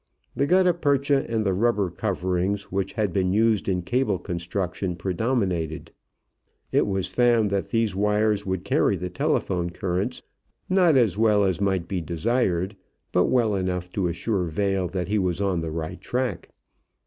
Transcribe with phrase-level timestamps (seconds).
[0.35, 5.91] The gutta percha and the rubber coverings which had been used in cable construction predominated.
[6.71, 10.23] It was found that these wires would carry the telephone currents,
[10.67, 12.75] not as well as might be desired,
[13.11, 16.49] but well enough to assure Vail that he was on the right track.